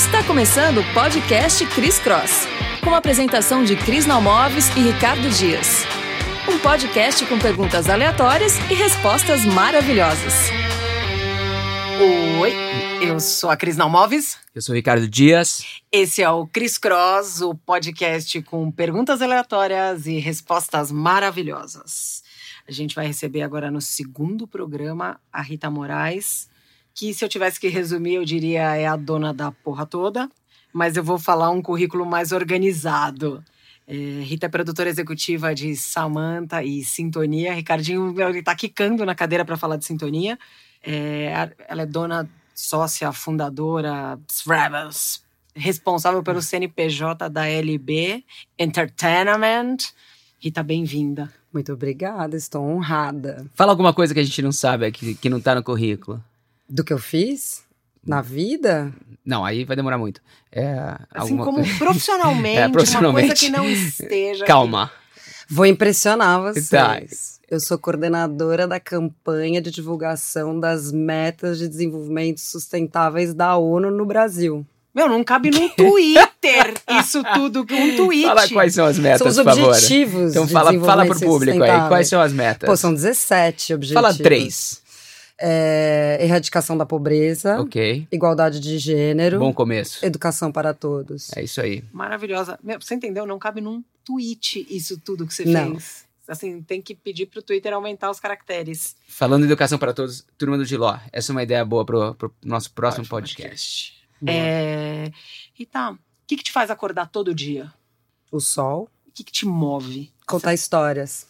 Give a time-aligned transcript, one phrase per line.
[0.00, 2.46] Está começando o podcast Cris Cross,
[2.82, 5.84] com a apresentação de Cris Nalmoves e Ricardo Dias.
[6.50, 10.32] Um podcast com perguntas aleatórias e respostas maravilhosas.
[12.40, 12.54] Oi,
[13.06, 14.38] eu sou a Cris Nalmoves.
[14.54, 15.82] Eu sou o Ricardo Dias.
[15.92, 22.22] Esse é o Cris Cross, o podcast com perguntas aleatórias e respostas maravilhosas.
[22.66, 26.48] A gente vai receber agora no segundo programa a Rita Moraes,
[26.94, 30.28] que se eu tivesse que resumir, eu diria é a dona da porra toda,
[30.72, 33.42] mas eu vou falar um currículo mais organizado.
[33.86, 37.52] É, Rita é produtora executiva de Samantha e Sintonia.
[37.52, 40.38] Ricardinho ele tá quicando na cadeira para falar de Sintonia.
[40.80, 44.18] É, ela é dona, sócia, fundadora,
[45.54, 48.24] responsável pelo CNPJ da LB
[48.58, 49.78] Entertainment.
[50.38, 51.30] Rita, bem-vinda.
[51.52, 53.44] Muito obrigada, estou honrada.
[53.54, 56.22] Fala alguma coisa que a gente não sabe, que, que não tá no currículo.
[56.70, 57.62] Do que eu fiz?
[58.06, 58.92] Na vida?
[59.24, 60.22] Não, aí vai demorar muito.
[60.50, 61.78] É, assim como coisa...
[61.78, 64.44] profissionalmente, é, profissionalmente, uma coisa que não esteja.
[64.44, 64.84] Calma.
[64.84, 64.94] Aqui.
[65.50, 66.68] Vou impressionar vocês.
[66.68, 67.00] Tá.
[67.50, 74.06] Eu sou coordenadora da campanha de divulgação das metas de desenvolvimento sustentáveis da ONU no
[74.06, 74.64] Brasil.
[74.94, 78.26] Meu, não cabe no Twitter isso tudo, um tweet.
[78.26, 79.70] Fala quais são as metas, são os por favor.
[79.70, 82.68] objetivos Então fala, fala pro público aí, quais são as metas?
[82.68, 84.02] Pô, são 17 objetivos.
[84.02, 84.80] Fala três.
[85.40, 87.60] É, erradicação da pobreza.
[87.60, 88.06] Ok.
[88.12, 89.38] Igualdade de gênero.
[89.38, 90.04] Bom começo.
[90.04, 91.30] Educação para todos.
[91.34, 91.82] É isso aí.
[91.92, 92.58] Maravilhosa.
[92.62, 93.24] Meu, você entendeu?
[93.24, 95.72] Não cabe num tweet isso tudo que você Não.
[95.72, 96.04] fez.
[96.28, 98.94] Assim, tem que pedir pro Twitter aumentar os caracteres.
[99.08, 102.32] Falando em educação para todos, turma do Giló, essa é uma ideia boa pro, pro
[102.44, 103.94] nosso próximo Ótimo podcast.
[104.26, 105.10] É...
[105.54, 107.72] Rita, o que, que te faz acordar todo dia?
[108.30, 108.88] O sol.
[109.08, 110.12] O que, que te move?
[110.24, 111.26] Contar histórias.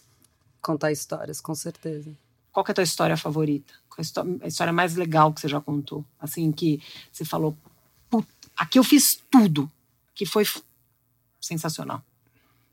[0.61, 2.11] Contar histórias, com certeza.
[2.53, 3.73] Qual é a tua história favorita?
[4.13, 6.05] Qual é a história mais legal que você já contou?
[6.19, 6.81] Assim, que
[7.13, 7.57] você falou,
[8.57, 9.71] aqui eu fiz tudo.
[10.15, 10.45] Que foi
[11.41, 12.03] sensacional.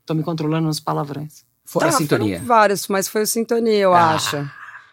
[0.04, 1.44] Tô me controlando nos palavrões.
[1.64, 2.40] Foi tá, a sintonia.
[2.40, 4.14] vários, mas foi a sintonia, eu ah.
[4.14, 4.36] acho.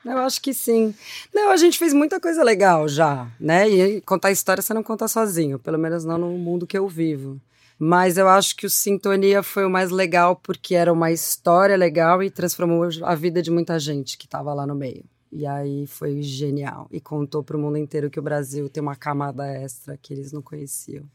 [0.06, 0.94] Eu acho que sim.
[1.34, 3.68] Não, a gente fez muita coisa legal já, né?
[3.68, 7.42] E contar história você não conta sozinho, pelo menos não no mundo que eu vivo.
[7.78, 12.22] Mas eu acho que o Sintonia foi o mais legal porque era uma história legal
[12.22, 15.04] e transformou a vida de muita gente que estava lá no meio.
[15.32, 16.88] E aí foi genial.
[16.92, 20.32] E contou para o mundo inteiro que o Brasil tem uma camada extra que eles
[20.32, 21.06] não conheciam.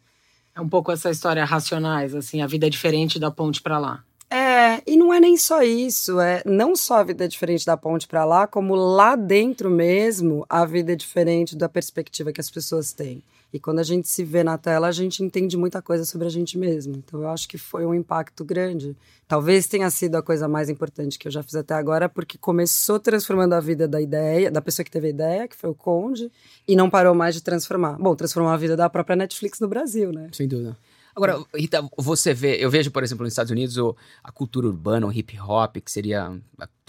[0.54, 4.04] É um pouco essa história racionais, assim, a vida é diferente da ponte para lá.
[4.28, 7.76] É, e não é nem só isso, é não só a vida é diferente da
[7.76, 12.48] ponte para lá, como lá dentro mesmo a vida é diferente da perspectiva que as
[12.48, 13.24] pessoas têm.
[13.52, 16.30] E quando a gente se vê na tela, a gente entende muita coisa sobre a
[16.30, 16.94] gente mesmo.
[16.96, 18.96] Então eu acho que foi um impacto grande.
[19.26, 22.98] Talvez tenha sido a coisa mais importante que eu já fiz até agora, porque começou
[22.98, 26.30] transformando a vida da ideia, da pessoa que teve a ideia, que foi o Conde,
[26.66, 27.96] e não parou mais de transformar.
[27.98, 30.28] Bom, transformou a vida da própria Netflix no Brasil, né?
[30.32, 30.76] Sem dúvida.
[31.14, 35.06] Agora, Rita, você vê, eu vejo, por exemplo, nos Estados Unidos, o, a cultura urbana,
[35.06, 36.32] o hip hop, que seria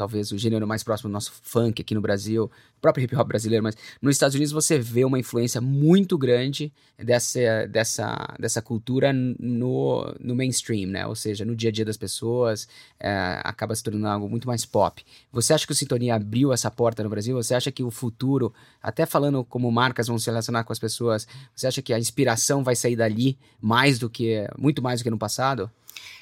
[0.02, 2.50] talvez o gênero mais próximo do nosso funk aqui no Brasil,
[2.82, 7.68] próprio hip hop brasileiro, mas nos Estados Unidos você vê uma influência muito grande dessa,
[7.70, 11.06] dessa, dessa cultura no, no mainstream, né?
[11.06, 12.68] Ou seja, no dia a dia das pessoas,
[13.00, 15.06] é, acaba se tornando algo muito mais pop.
[15.32, 17.36] Você acha que o Sintonia abriu essa porta no Brasil?
[17.36, 18.52] Você acha que o futuro,
[18.82, 22.64] até falando como marcas vão se relacionar com as pessoas, você acha que a inspiração
[22.64, 25.70] vai sair dali mais do que, muito mais do que no passado?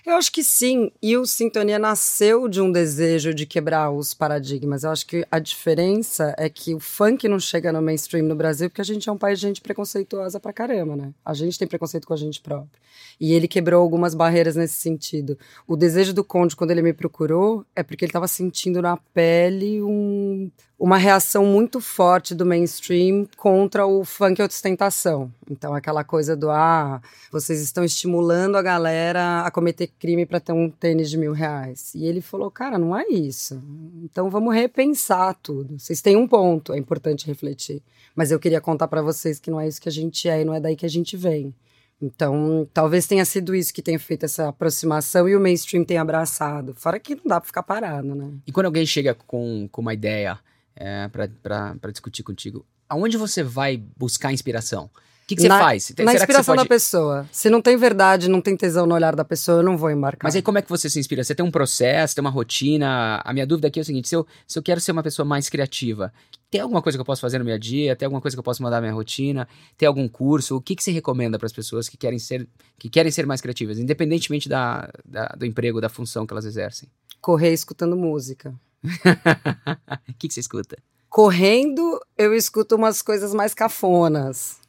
[0.06, 0.92] Eu acho que sim.
[1.02, 4.84] E o Sintonia nasceu de um desejo de quebrar os paradigmas.
[4.84, 8.70] Eu acho que a diferença é que o funk não chega no mainstream no Brasil
[8.70, 11.14] porque a gente é um país de gente preconceituosa pra caramba, né?
[11.24, 12.80] A gente tem preconceito com a gente próprio.
[13.20, 15.38] E ele quebrou algumas barreiras nesse sentido.
[15.68, 19.82] O desejo do Conde, quando ele me procurou, é porque ele estava sentindo na pele
[19.82, 25.30] um, uma reação muito forte do mainstream contra o funk ostentação.
[25.50, 30.52] Então, aquela coisa do, ah, vocês estão estimulando a galera a cometer crime para ter
[30.52, 31.94] um tênis de mil reais.
[31.94, 33.62] E ele falou, cara, não é isso.
[34.04, 35.78] Então, vamos repensar tudo.
[35.80, 37.82] Vocês têm um ponto, é importante refletir.
[38.16, 40.46] Mas eu queria contar para vocês que não é isso que a gente é e
[40.46, 41.54] não é daí que a gente vem.
[42.02, 46.74] Então, talvez tenha sido isso que tenha feito essa aproximação e o mainstream tenha abraçado.
[46.74, 48.32] Fora que não dá para ficar parado, né?
[48.48, 50.40] E quando alguém chega com, com uma ideia
[50.76, 54.90] é, para discutir contigo, aonde você vai buscar inspiração?
[55.30, 55.94] O que, que você na, faz?
[56.00, 56.68] Na inspiração pode...
[56.68, 57.30] da pessoa.
[57.32, 60.28] Se não tem verdade, não tem tesão no olhar da pessoa, eu não vou embarcar.
[60.28, 61.24] Mas aí como é que você se inspira?
[61.24, 63.22] Você tem um processo, tem uma rotina?
[63.24, 65.24] A minha dúvida aqui é o seguinte, se eu, se eu quero ser uma pessoa
[65.24, 66.12] mais criativa,
[66.50, 67.96] tem alguma coisa que eu posso fazer no meu dia?
[67.96, 69.48] Tem alguma coisa que eu posso mandar na minha rotina?
[69.78, 70.56] Tem algum curso?
[70.56, 72.48] O que, que você recomenda para as pessoas que querem ser,
[72.80, 76.90] que querem ser mais criativas, independentemente da, da, do emprego, da função que elas exercem?
[77.22, 78.52] Correr escutando música.
[80.10, 80.76] O que, que você escuta?
[81.08, 84.60] Correndo, eu escuto umas coisas mais cafonas.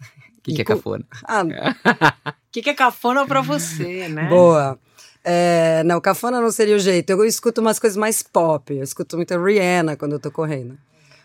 [0.40, 1.04] O que, que é cafona?
[1.24, 4.28] Ah, O que, que é cafona pra você, né?
[4.28, 4.78] boa.
[5.22, 7.10] É, não, cafona não seria o jeito.
[7.10, 8.72] Eu escuto umas coisas mais pop.
[8.74, 10.78] Eu escuto muito Rihanna quando eu tô correndo.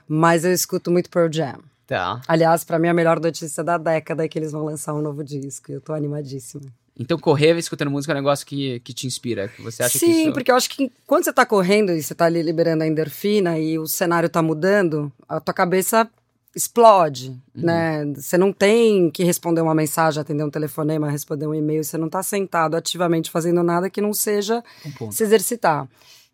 [0.08, 1.60] Mas eu escuto muito Pearl Jam.
[1.88, 2.20] Tá.
[2.28, 5.24] Aliás, pra mim, a melhor notícia da década é que eles vão lançar um novo
[5.24, 5.72] disco.
[5.72, 6.64] E eu tô animadíssima.
[6.98, 9.48] Então correr escutando música é um negócio que, que te inspira.
[9.50, 10.34] que Você acha que Sim, isso...
[10.34, 13.60] porque eu acho que quando você tá correndo e você tá ali liberando a endorfina
[13.60, 16.10] e o cenário tá mudando, a tua cabeça
[16.56, 17.64] explode, Uhum.
[17.66, 18.06] né?
[18.16, 22.10] Você não tem que responder uma mensagem, atender um telefonema, responder um e-mail, você não
[22.10, 24.64] tá sentado ativamente fazendo nada que não seja
[25.02, 25.88] Um se exercitar.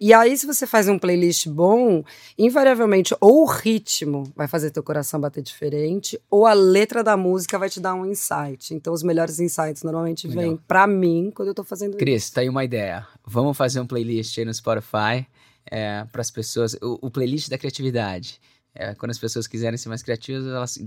[0.03, 2.03] E aí, se você faz um playlist bom,
[2.35, 7.59] invariavelmente, ou o ritmo vai fazer teu coração bater diferente, ou a letra da música
[7.59, 8.74] vai te dar um insight.
[8.74, 10.44] Então, os melhores insights normalmente Legal.
[10.44, 12.00] vêm pra mim quando eu tô fazendo isso.
[12.00, 13.06] Cris, tá aí uma ideia.
[13.24, 15.24] Vamos fazer um playlist aí no Spotify
[15.69, 16.74] é, para as pessoas.
[16.81, 18.41] O, o playlist da criatividade.
[18.73, 20.79] É, quando as pessoas quiserem ser mais criativas, elas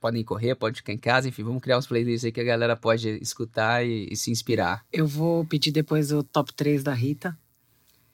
[0.00, 2.76] podem correr, podem ficar em casa, enfim, vamos criar uns playlists aí que a galera
[2.76, 4.84] pode escutar e, e se inspirar.
[4.92, 7.38] Eu vou pedir depois o top 3 da Rita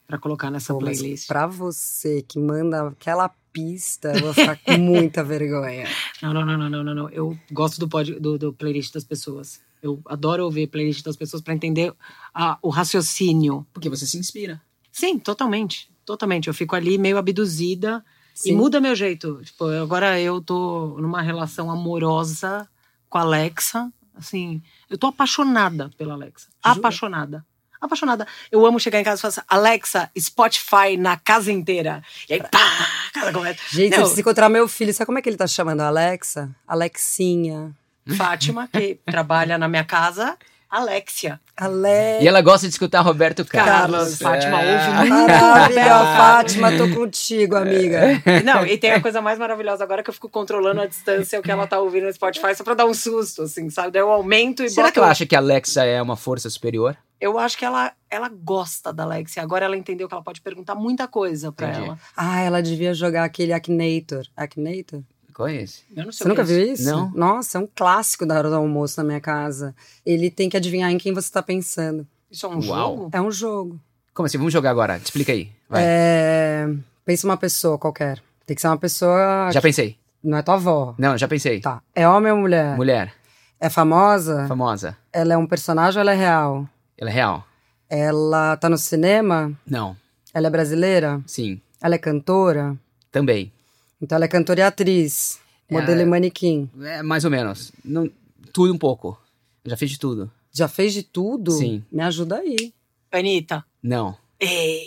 [0.05, 1.25] pra colocar nessa Pô, playlist.
[1.27, 5.87] Pra você que manda aquela pista, eu vou ficar com muita vergonha.
[6.21, 7.09] Não, não, não, não, não, não.
[7.09, 9.59] Eu gosto do, pod, do, do playlist das pessoas.
[9.81, 11.91] Eu adoro ouvir playlist das pessoas pra entender
[12.31, 13.65] a- o raciocínio.
[13.73, 14.61] Porque você se inspira.
[14.91, 15.89] Sim, totalmente.
[16.05, 16.47] Totalmente.
[16.47, 18.05] Eu fico ali meio abduzida
[18.35, 18.55] e Sim.
[18.55, 19.41] muda meu jeito.
[19.43, 22.67] Tipo, agora eu tô numa relação amorosa
[23.09, 23.91] com a Alexa.
[24.13, 26.47] Assim, eu tô apaixonada pela Alexa.
[26.65, 26.77] Jura?
[26.77, 27.45] Apaixonada.
[27.79, 28.27] Apaixonada.
[28.51, 32.03] Eu amo chegar em casa e falar assim, Alexa, Spotify na casa inteira.
[32.29, 33.59] E aí, pá, casa começa.
[33.69, 34.93] Gente, Não, eu preciso encontrar meu filho.
[34.93, 36.49] Sabe como é que ele tá chamando a Alexa?
[36.67, 37.75] Alexinha.
[38.17, 40.37] Fátima, que trabalha na minha casa,
[40.77, 41.39] Alexia.
[41.55, 42.23] Alex.
[42.23, 44.19] E ela gosta de escutar Roberto Carlos.
[44.19, 44.73] Carlos, Fátima É.
[44.75, 45.27] ouve muito.
[45.31, 45.85] Maravilha,
[46.17, 48.21] Fátima, tô contigo, amiga.
[48.43, 51.41] Não, e tem a coisa mais maravilhosa agora que eu fico controlando a distância o
[51.43, 53.91] que ela tá ouvindo no Spotify só pra dar um susto, assim, sabe?
[53.91, 54.93] Daí eu aumento e Será boto...
[54.93, 56.97] que ela acha que a Alexa é uma força superior?
[57.21, 59.41] Eu acho que ela, ela gosta da Alexia.
[59.41, 61.85] Agora ela entendeu que ela pode perguntar muita coisa pra Entendi.
[61.87, 61.99] ela.
[62.15, 64.25] Ah, ela devia jogar aquele Akinator.
[64.35, 65.01] Akinator?
[65.49, 65.83] Esse?
[65.95, 66.89] Eu não sei Você o nunca que é viu isso?
[66.89, 67.11] Não.
[67.11, 69.75] Nossa, é um clássico da hora do almoço na minha casa.
[70.05, 72.07] Ele tem que adivinhar em quem você tá pensando.
[72.31, 72.61] Isso é um Uau.
[72.63, 73.09] jogo?
[73.11, 73.79] É um jogo.
[74.13, 74.37] Como assim?
[74.37, 74.97] Vamos jogar agora.
[74.97, 75.51] Te explica aí.
[75.69, 75.83] Vai.
[75.85, 76.69] É...
[77.03, 78.21] Pensa uma pessoa qualquer.
[78.45, 79.49] Tem que ser uma pessoa.
[79.51, 79.97] Já pensei.
[80.23, 80.95] Não é tua avó.
[80.97, 81.59] Não, já pensei.
[81.59, 81.81] Tá.
[81.93, 82.75] É homem ou mulher?
[82.77, 83.13] Mulher,
[83.59, 84.47] É famosa?
[84.47, 84.97] famosa.
[85.13, 86.67] Ela é um personagem ou ela é real?
[86.97, 87.45] Ela é real?
[87.89, 89.51] Ela tá no cinema?
[89.67, 89.95] Não.
[90.33, 91.21] Ela é brasileira?
[91.27, 91.61] Sim.
[91.81, 92.75] Ela é cantora?
[93.11, 93.51] Também.
[94.01, 95.39] Então ela é cantora e atriz.
[95.69, 96.03] Modelo É.
[96.03, 96.69] e manequim.
[96.81, 97.71] É, mais ou menos.
[97.83, 98.09] Não,
[98.53, 99.19] tudo um pouco.
[99.63, 100.29] Eu já fiz de tudo.
[100.51, 101.51] Já fez de tudo?
[101.51, 101.83] Sim.
[101.91, 102.73] Me ajuda aí.
[103.11, 103.63] Anitta.
[103.81, 104.15] Não.
[104.39, 104.83] Ei.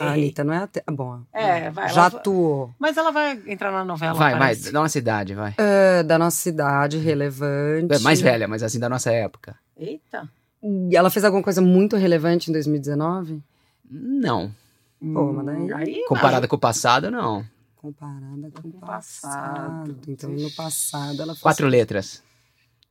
[0.00, 0.82] A Anitta não é até.
[0.90, 1.20] Bom.
[1.32, 1.88] É, vai.
[1.88, 2.74] Já ela atuou.
[2.78, 4.56] Mas ela vai entrar na novela, vai, vai.
[4.56, 5.54] Da nossa idade, vai.
[5.58, 7.94] É, da nossa cidade, relevante.
[7.94, 9.54] É mais velha, mas assim, da nossa época.
[9.78, 10.28] Eita.
[10.62, 13.40] E ela fez alguma coisa muito relevante em 2019?
[13.88, 14.52] Não.
[15.00, 17.44] Pô, mas daí- Aí, Comparada com o passado, não.
[17.82, 19.32] Comparada com o Com o passado.
[19.90, 19.98] passado.
[20.06, 21.42] Então, no passado, ela fez.
[21.42, 22.22] Quatro letras.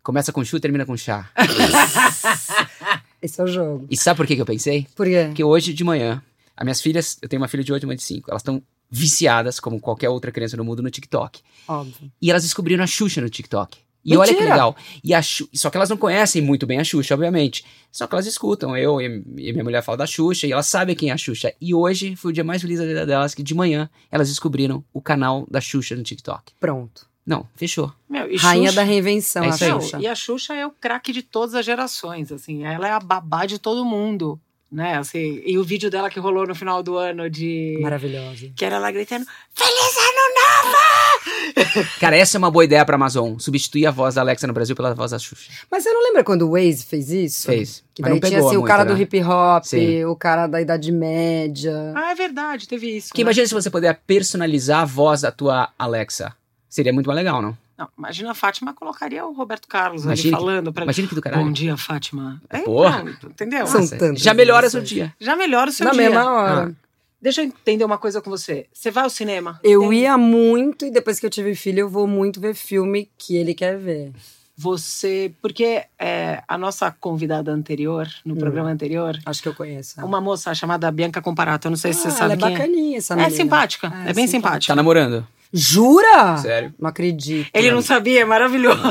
[0.03, 1.31] Começa com chu e termina com chá.
[3.21, 3.87] Esse é o jogo.
[3.89, 4.85] E sabe por que, que eu pensei?
[4.93, 5.25] Por quê?
[5.27, 6.21] Porque hoje de manhã,
[6.57, 8.61] as minhas filhas, eu tenho uma filha de 8 e uma de 5, elas estão
[8.89, 11.39] viciadas, como qualquer outra criança no mundo, no TikTok.
[11.67, 12.11] Óbvio.
[12.21, 13.77] E elas descobriram a Xuxa no TikTok.
[14.03, 14.75] E olha que legal.
[15.03, 15.47] E a Xu...
[15.53, 17.63] Só que elas não conhecem muito bem a Xuxa, obviamente.
[17.91, 18.75] Só que elas escutam.
[18.75, 21.53] Eu e minha mulher falam da Xuxa e elas sabem quem é a Xuxa.
[21.61, 24.83] E hoje foi o dia mais feliz da vida delas, que de manhã elas descobriram
[24.93, 26.53] o canal da Xuxa no TikTok.
[26.59, 27.09] Pronto.
[27.23, 27.93] Não, fechou.
[28.09, 29.59] Meu, e Rainha Xuxa- da reinvenção, É a aí.
[29.69, 29.99] Não, Xuxa.
[29.99, 32.63] e a Xuxa é o craque de todas as gerações, assim.
[32.63, 34.39] Ela é a babá de todo mundo,
[34.71, 34.97] né?
[34.97, 37.77] Assim, e o vídeo dela que rolou no final do ano de...
[37.81, 38.49] Maravilhosa.
[38.55, 41.87] Que era ela gritando, Feliz Ano Novo!
[41.99, 43.37] Cara, essa é uma boa ideia pra Amazon.
[43.37, 45.51] Substituir a voz da Alexa no Brasil pela voz da Xuxa.
[45.69, 47.45] Mas você não lembra quando o Waze fez isso?
[47.45, 47.83] Fez.
[47.93, 48.93] Que Mas daí não tinha pegou assim, o muito, cara né?
[48.93, 50.05] do hip hop, Sim.
[50.05, 51.93] o cara da Idade Média.
[51.95, 53.09] Ah, é verdade, teve isso.
[53.09, 53.27] Porque né?
[53.27, 56.33] imagina se você puder personalizar a voz da tua Alexa.
[56.69, 57.57] Seria muito mais legal, não?
[57.81, 61.15] Não, imagina a Fátima colocaria o Roberto Carlos Imagina ali que- falando pra Imagina que
[61.15, 61.43] do caralho.
[61.45, 62.39] Bom dia, Fátima.
[62.47, 63.01] É, Porra.
[63.01, 63.65] pronto, entendeu?
[63.65, 65.13] São Nossa, tantas já melhora seu dia.
[65.19, 66.01] Já melhora o seu Na dia.
[66.03, 66.75] mesma hora.
[67.19, 68.67] Deixa eu entender uma coisa com você.
[68.71, 69.59] Você vai ao cinema?
[69.63, 73.09] Eu Tem- ia muito e depois que eu tive filho, eu vou muito ver filme
[73.17, 74.11] que ele quer ver.
[74.57, 75.33] Você.
[75.41, 79.99] Porque é, a nossa convidada anterior, no programa anterior, Acho que eu conheço.
[79.99, 80.07] ela.
[80.07, 81.67] uma moça chamada Bianca Comparato.
[81.67, 83.17] Eu não sei se Ah, você sabe ela é quem bacaninha, essa é.
[83.17, 83.33] menina.
[83.33, 83.87] É simpática.
[83.87, 84.27] É, É, bem simpática.
[84.27, 84.71] simpática.
[84.71, 85.25] Tá namorando.
[85.53, 86.37] Jura?
[86.37, 86.73] Sério.
[86.79, 87.49] Não acredito.
[87.53, 88.81] Ele não sabia, é maravilhoso.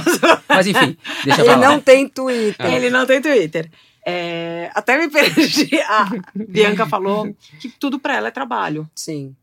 [0.49, 2.67] Mas enfim, deixa eu Ele não tem Twitter.
[2.67, 3.71] Ele não tem Twitter.
[4.07, 5.71] É, até me perdi.
[5.83, 8.89] A Bianca falou que tudo pra ela é trabalho.
[8.95, 9.35] Sim.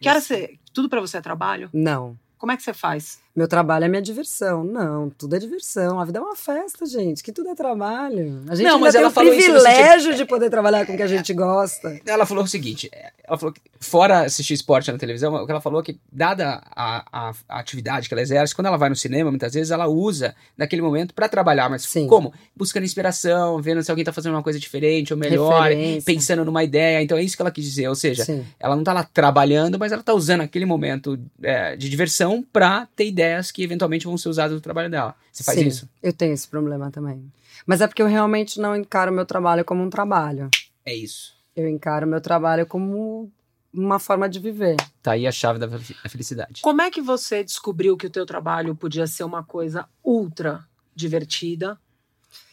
[0.00, 0.54] Que hora você.
[0.72, 1.70] Tudo pra você é trabalho?
[1.72, 2.18] Não.
[2.36, 3.20] Como é que você faz?
[3.34, 4.62] Meu trabalho é minha diversão.
[4.64, 5.98] Não, tudo é diversão.
[5.98, 7.22] A vida é uma festa, gente.
[7.22, 8.42] Que tudo é trabalho.
[8.48, 11.02] A gente Não, mas tem ela o isso privilégio de poder trabalhar com o que
[11.02, 12.00] a gente gosta.
[12.06, 15.50] Ela falou o seguinte: é, ela falou que, fora assistir esporte na televisão, o que
[15.50, 18.88] ela falou é que, dada a, a- a atividade que ela exerce, quando ela vai
[18.88, 21.68] no cinema, muitas vezes ela usa naquele momento pra trabalhar.
[21.68, 22.06] Mas Sim.
[22.06, 22.32] como?
[22.56, 26.02] Buscando inspiração, vendo se alguém tá fazendo uma coisa diferente ou melhor, Referência.
[26.06, 27.02] pensando numa ideia.
[27.02, 27.88] Então é isso que ela quis dizer.
[27.88, 28.44] Ou seja, Sim.
[28.60, 32.86] ela não tá lá trabalhando, mas ela tá usando aquele momento é, de diversão pra
[32.94, 35.14] ter ideias que eventualmente vão ser usadas no trabalho dela.
[35.32, 35.88] Você faz Sim, isso?
[36.02, 37.24] Eu tenho esse problema também.
[37.66, 40.50] Mas é porque eu realmente não encaro meu trabalho como um trabalho.
[40.84, 41.34] É isso.
[41.56, 43.30] Eu encaro meu trabalho como
[43.72, 44.76] uma forma de viver.
[45.02, 46.60] Tá aí a chave da fe- da felicidade.
[46.62, 50.64] Como é que você descobriu que o teu trabalho podia ser uma coisa ultra
[50.94, 51.78] divertida?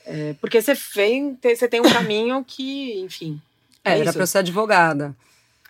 [0.05, 3.41] É, porque você, vem, te- você tem um caminho que, enfim.
[3.83, 4.13] É, Era isso.
[4.13, 5.15] pra eu ser advogada.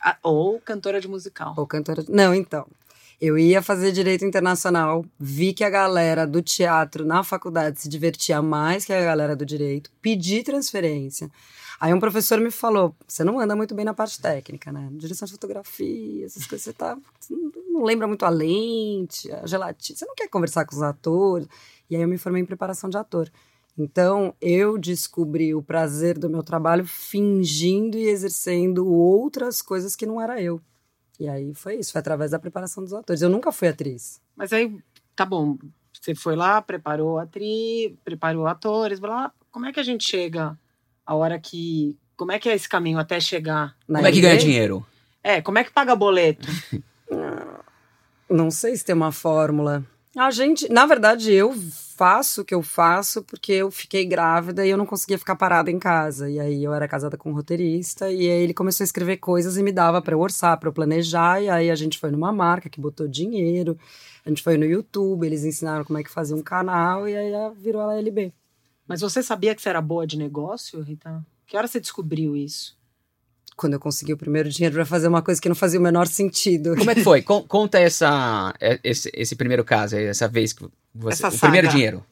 [0.01, 1.53] A- Ou cantora de musical.
[1.57, 2.03] Ou cantora.
[2.09, 2.67] Não, então.
[3.21, 8.41] Eu ia fazer direito internacional, vi que a galera do teatro na faculdade se divertia
[8.41, 11.29] mais que a galera do direito, pedi transferência.
[11.79, 14.89] Aí um professor me falou: você não anda muito bem na parte técnica, né?
[14.93, 16.97] Direção de fotografia, essas coisas, você tá.
[17.19, 21.47] Você não- lembra muito a lente, a gelatina, você não quer conversar com os atores.
[21.89, 23.31] E aí eu me formei em preparação de ator.
[23.77, 30.19] Então, eu descobri o prazer do meu trabalho fingindo e exercendo outras coisas que não
[30.19, 30.59] era eu.
[31.21, 33.21] E aí foi isso, foi através da preparação dos atores.
[33.21, 34.19] Eu nunca fui atriz.
[34.35, 34.75] Mas aí,
[35.15, 35.55] tá bom.
[35.93, 39.31] Você foi lá, preparou a atriz, preparou atores, blá.
[39.51, 40.57] Como é que a gente chega
[41.05, 41.95] a hora que.
[42.17, 43.77] Como é que é esse caminho até chegar?
[43.87, 44.83] Na Como é que ganha dinheiro?
[45.23, 46.47] É, como é que paga boleto?
[48.27, 49.85] Não sei se tem uma fórmula.
[50.17, 51.53] A gente, na verdade, eu
[52.01, 55.69] faço o que eu faço porque eu fiquei grávida e eu não conseguia ficar parada
[55.69, 56.27] em casa.
[56.27, 59.55] E aí eu era casada com um roteirista e aí ele começou a escrever coisas
[59.55, 61.43] e me dava para eu orçar, para eu planejar.
[61.43, 63.77] E aí a gente foi numa marca que botou dinheiro.
[64.25, 67.31] A gente foi no YouTube, eles ensinaram como é que fazia um canal e aí
[67.55, 68.33] virou a LB.
[68.87, 71.23] Mas você sabia que você era boa de negócio, Rita?
[71.45, 72.75] Que hora você descobriu isso?
[73.61, 76.07] Quando eu consegui o primeiro dinheiro para fazer uma coisa que não fazia o menor
[76.07, 76.75] sentido.
[76.75, 77.21] Como é que foi?
[77.23, 80.65] Con- conta essa, é, esse, esse primeiro caso, essa vez que
[80.95, 81.27] você.
[81.27, 82.03] O primeiro dinheiro.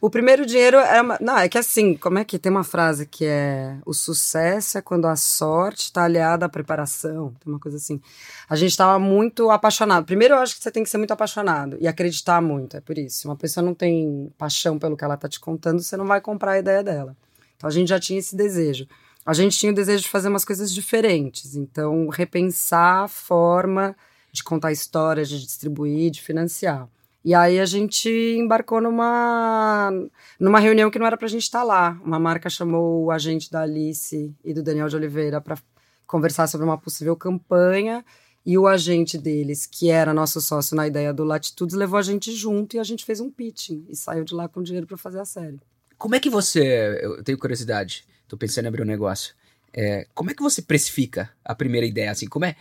[0.00, 1.16] O primeiro dinheiro é uma...
[1.20, 4.82] Não, é que assim, como é que tem uma frase que é o sucesso é
[4.82, 8.00] quando a sorte está aliada à preparação, tem uma coisa assim.
[8.48, 10.04] A gente estava muito apaixonado.
[10.04, 12.98] Primeiro eu acho que você tem que ser muito apaixonado e acreditar muito, é por
[12.98, 13.20] isso.
[13.20, 16.20] Se uma pessoa não tem paixão pelo que ela tá te contando, você não vai
[16.20, 17.16] comprar a ideia dela.
[17.56, 18.86] Então a gente já tinha esse desejo.
[19.26, 23.96] A gente tinha o desejo de fazer umas coisas diferentes, então repensar a forma
[24.30, 26.88] de contar histórias, de distribuir, de financiar.
[27.24, 29.90] E aí a gente embarcou numa,
[30.38, 32.00] numa reunião que não era pra gente estar lá.
[32.04, 35.58] Uma marca chamou o agente da Alice e do Daniel de Oliveira para
[36.06, 38.04] conversar sobre uma possível campanha.
[38.44, 42.30] E o agente deles, que era nosso sócio na ideia do Latitudes, levou a gente
[42.30, 45.18] junto e a gente fez um pitching e saiu de lá com dinheiro para fazer
[45.18, 45.60] a série.
[45.98, 47.00] Como é que você.
[47.02, 49.34] Eu tenho curiosidade, tô pensando em abrir um negócio.
[49.72, 52.10] É, como é que você precifica a primeira ideia?
[52.10, 52.56] Assim, como é.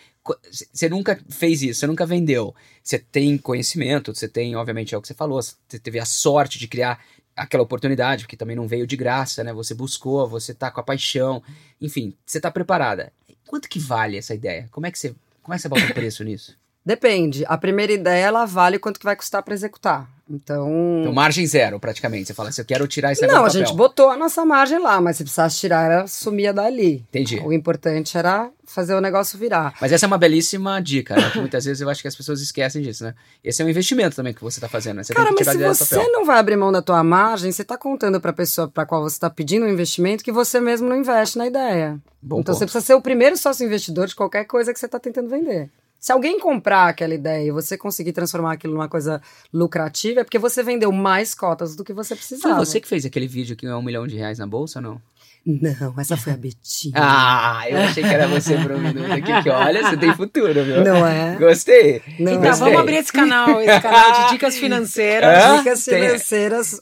[0.51, 2.53] Você nunca fez isso, você nunca vendeu.
[2.83, 6.59] Você tem conhecimento, você tem, obviamente, é o que você falou, você teve a sorte
[6.59, 6.99] de criar
[7.35, 9.53] aquela oportunidade, que também não veio de graça, né?
[9.53, 11.43] Você buscou, você tá com a paixão,
[11.79, 13.13] enfim, você tá preparada.
[13.47, 14.67] Quanto que vale essa ideia?
[14.71, 16.57] Como é que você, como é que você bota preço nisso?
[16.85, 17.43] Depende.
[17.47, 20.07] A primeira ideia, ela vale quanto que vai custar para executar.
[20.29, 20.99] Então...
[21.01, 22.27] Então, margem zero, praticamente.
[22.27, 24.99] Você fala assim, eu quero tirar isso Não, a gente botou a nossa margem lá,
[24.99, 27.05] mas se precisasse tirar, ela sumia dali.
[27.09, 27.39] Entendi.
[27.39, 29.75] O importante era fazer o negócio virar.
[29.79, 31.31] Mas essa é uma belíssima dica, né?
[31.35, 33.13] Muitas vezes eu acho que as pessoas esquecem disso, né?
[33.43, 35.03] Esse é um investimento também que você tá fazendo, né?
[35.03, 38.19] Você Cara, mas se você não vai abrir mão da tua margem, você tá contando
[38.19, 41.45] pra pessoa pra qual você tá pedindo um investimento que você mesmo não investe na
[41.45, 41.99] ideia.
[42.19, 42.57] Bom então ponto.
[42.57, 45.69] você precisa ser o primeiro sócio investidor de qualquer coisa que você tá tentando vender.
[45.99, 49.21] Se alguém comprar aquela ideia e você conseguir transformar aquilo numa coisa
[49.51, 52.63] lucrativa, é porque você vendeu mais cotas do que você Foi precisava.
[52.63, 55.01] você que fez aquele vídeo que é um milhão de reais na bolsa ou não?
[55.47, 56.93] Não, essa foi a Betinha.
[56.97, 60.63] Ah, eu achei que era você por um minuto aqui, que olha, você tem futuro,
[60.63, 60.83] viu?
[60.83, 61.35] Não é?
[61.39, 62.01] Gostei.
[62.19, 62.47] Não Então, é.
[62.49, 62.65] Gostei.
[62.65, 65.43] vamos abrir esse canal, esse canal de dicas financeiras.
[65.43, 65.57] Hã?
[65.59, 66.81] Dicas Tem- financeiras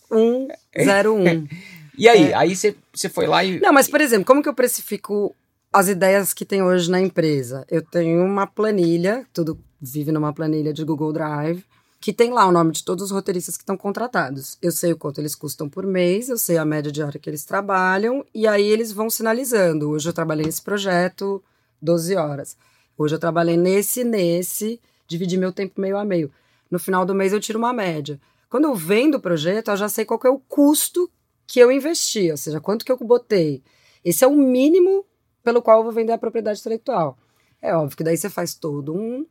[0.74, 1.48] 101.
[1.96, 2.34] E aí, É.
[2.36, 3.60] aí você, você foi lá e...
[3.60, 5.36] Não, mas, por exemplo, como que eu precifico
[5.74, 7.65] as ideias que tem hoje na empresa?
[7.68, 11.65] Eu tenho uma planilha, tudo vive numa planilha de Google Drive,
[12.00, 14.56] que tem lá o nome de todos os roteiristas que estão contratados.
[14.62, 17.27] Eu sei o quanto eles custam por mês, eu sei a média de hora que
[17.27, 19.89] eles trabalham, e aí eles vão sinalizando.
[19.89, 21.44] Hoje eu trabalhei nesse projeto
[21.82, 22.56] 12 horas.
[22.96, 26.32] Hoje eu trabalhei nesse, nesse, dividi meu tempo meio a meio.
[26.70, 28.22] No final do mês eu tiro uma média.
[28.48, 31.10] Quando eu vendo o projeto, eu já sei qual é o custo
[31.48, 33.63] que eu investi, ou seja, quanto que eu botei.
[34.06, 35.03] Esse é o mínimo
[35.43, 37.17] pelo qual eu vou vender a propriedade intelectual.
[37.62, 39.25] É óbvio que daí você faz todo um,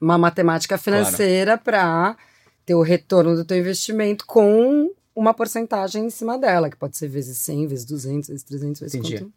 [0.00, 2.16] uma matemática financeira para
[2.64, 7.08] ter o retorno do teu investimento com uma porcentagem em cima dela, que pode ser
[7.08, 9.18] vezes 100, vezes 200, vezes 300, vezes Entendi.
[9.18, 9.32] quanto.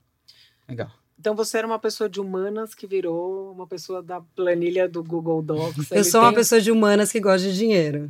[0.68, 0.92] Legal.
[1.20, 5.42] Então você era uma pessoa de humanas que virou uma pessoa da planilha do Google
[5.42, 5.92] Docs.
[5.92, 8.08] Eu sou uma tem- pessoa de humanas que gosta de dinheiro.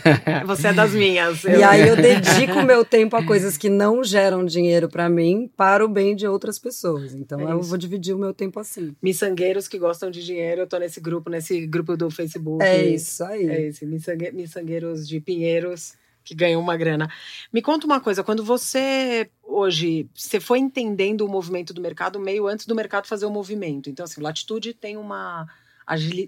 [0.46, 1.44] Você é das minhas.
[1.44, 5.84] E aí eu dedico meu tempo a coisas que não geram dinheiro pra mim para
[5.84, 7.14] o bem de outras pessoas.
[7.14, 7.68] Então É eu isso.
[7.68, 8.96] vou dividir o meu tempo assim.
[9.00, 12.64] Miçangueiros que gostam de dinheiro, eu tô nesse grupo, nesse grupo do Facebook.
[12.64, 13.46] É isso aí.
[13.48, 15.94] É esse, miçangue- miçangueiros de Pinheiros
[16.26, 17.08] que ganham uma grana.
[17.52, 22.48] Me conta uma coisa, quando você hoje, você foi entendendo o movimento do mercado meio
[22.48, 23.88] antes do mercado fazer o movimento.
[23.88, 25.46] Então assim, Latitude tem uma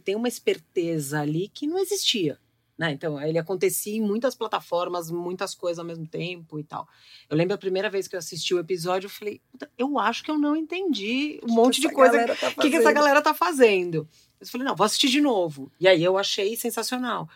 [0.04, 2.38] tem uma esperteza ali que não existia.
[2.78, 2.92] Né?
[2.92, 6.86] Então, ele acontecia em muitas plataformas, muitas coisas ao mesmo tempo e tal.
[7.28, 10.22] Eu lembro a primeira vez que eu assisti o episódio, eu falei, "Puta, eu acho
[10.22, 13.34] que eu não entendi um monte de coisa tá o que, que essa galera tá
[13.34, 14.08] fazendo?
[14.40, 15.72] Eu falei, não, vou assistir de novo.
[15.80, 17.28] E aí eu achei sensacional.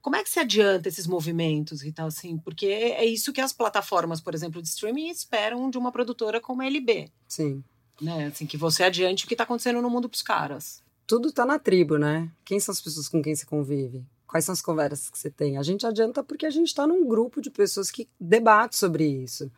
[0.00, 2.38] Como é que se adianta esses movimentos e tal, assim?
[2.38, 6.62] Porque é isso que as plataformas, por exemplo, de streaming esperam de uma produtora como
[6.62, 7.62] a LB, Sim.
[8.00, 8.26] né?
[8.26, 10.82] Assim, que você adiante o que tá acontecendo no mundo pros caras.
[11.06, 12.30] Tudo tá na tribo, né?
[12.44, 14.04] Quem são as pessoas com quem você convive?
[14.26, 15.56] Quais são as conversas que você tem?
[15.56, 19.50] A gente adianta porque a gente tá num grupo de pessoas que debate sobre isso.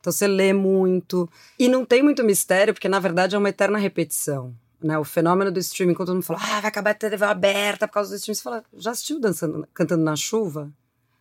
[0.00, 1.28] Então você lê muito.
[1.58, 4.54] E não tem muito mistério, porque na verdade é uma eterna repetição.
[4.84, 4.98] Né?
[4.98, 7.94] O fenômeno do streaming, quando todo mundo fala, ah, vai acabar a TV aberta por
[7.94, 10.70] causa do streaming, você fala, já assistiu dançando, cantando na chuva?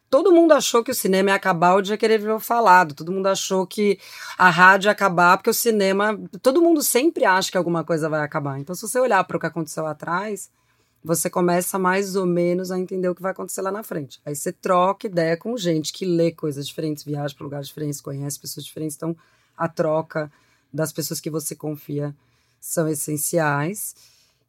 [0.09, 2.93] Todo mundo achou que o cinema ia acabar o dia que ele virou falado.
[2.93, 3.97] Todo mundo achou que
[4.37, 6.19] a rádio ia acabar porque o cinema.
[6.41, 8.59] Todo mundo sempre acha que alguma coisa vai acabar.
[8.59, 10.51] Então, se você olhar para o que aconteceu atrás,
[11.01, 14.19] você começa mais ou menos a entender o que vai acontecer lá na frente.
[14.25, 18.37] Aí você troca ideia com gente que lê coisas diferentes, viaja para lugares diferentes, conhece
[18.37, 18.97] pessoas diferentes.
[18.97, 19.15] Então,
[19.57, 20.29] a troca
[20.71, 22.13] das pessoas que você confia
[22.63, 23.93] são essenciais.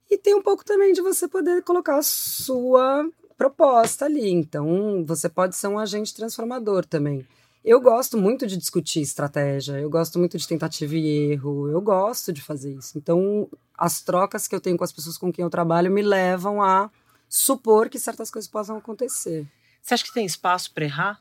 [0.09, 4.31] E tem um pouco também de você poder colocar a sua proposta ali.
[4.31, 7.27] Então, você pode ser um agente transformador também.
[7.65, 12.33] Eu gosto muito de discutir estratégia, eu gosto muito de tentativa e erro, eu gosto
[12.33, 12.97] de fazer isso.
[12.97, 16.63] Então, as trocas que eu tenho com as pessoas com quem eu trabalho me levam
[16.63, 16.91] a
[17.29, 19.45] supor que certas coisas possam acontecer.
[19.83, 21.21] Você acha que tem espaço para errar?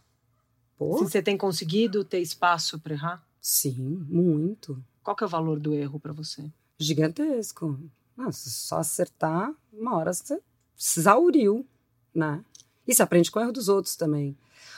[0.77, 3.25] Pô, Se você tem conseguido ter espaço para errar?
[3.41, 4.83] sim, muito.
[5.01, 6.43] Qual que é o valor do erro para você?
[6.79, 7.79] Gigantesco.
[8.15, 10.39] Não, se só acertar, uma hora você
[10.75, 11.65] se exauriu,
[12.13, 12.43] né?
[12.87, 14.37] E se aprende com o erro dos outros também.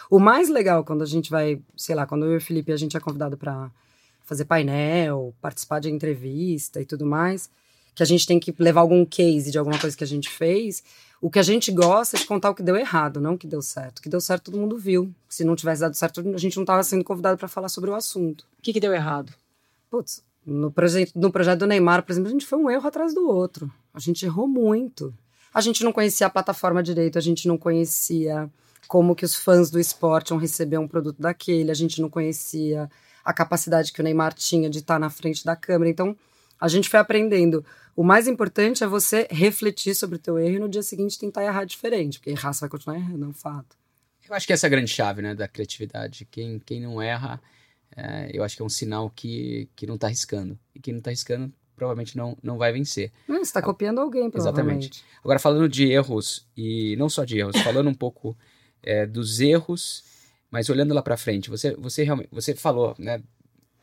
[0.09, 2.77] O mais legal quando a gente vai, sei lá, quando eu e o Felipe a
[2.77, 3.71] gente é convidado para
[4.23, 7.49] fazer painel, participar de entrevista e tudo mais,
[7.93, 10.83] que a gente tem que levar algum case de alguma coisa que a gente fez,
[11.21, 13.47] o que a gente gosta é de contar o que deu errado, não o que
[13.47, 13.99] deu certo.
[13.99, 15.13] O que deu certo todo mundo viu.
[15.29, 17.95] Se não tivesse dado certo, a gente não estava sendo convidado para falar sobre o
[17.95, 18.45] assunto.
[18.59, 19.33] O que, que deu errado?
[19.89, 23.13] Putz, no projeto, no projeto do Neymar, por exemplo, a gente foi um erro atrás
[23.13, 23.71] do outro.
[23.93, 25.13] A gente errou muito.
[25.53, 28.49] A gente não conhecia a plataforma direito, a gente não conhecia
[28.87, 32.89] como que os fãs do esporte vão receber um produto daquele, a gente não conhecia
[33.23, 35.89] a capacidade que o Neymar tinha de estar na frente da câmera.
[35.89, 36.15] Então,
[36.59, 37.65] a gente foi aprendendo.
[37.95, 41.43] O mais importante é você refletir sobre o teu erro e no dia seguinte tentar
[41.43, 43.75] errar diferente, porque errar você vai continuar errando, é um fato.
[44.27, 46.27] Eu acho que essa é a grande chave, né, da criatividade.
[46.29, 47.41] Quem, quem não erra,
[47.95, 50.59] é, eu acho que é um sinal que, que não tá arriscando.
[50.73, 53.11] E quem não tá arriscando, provavelmente não, não vai vencer.
[53.27, 55.03] Não, você está copiando alguém, provavelmente.
[55.23, 58.37] Agora, falando de erros, e não só de erros, falando um pouco
[58.83, 60.03] é, dos erros,
[60.51, 63.21] mas olhando lá para frente, você, você realmente, você falou, né,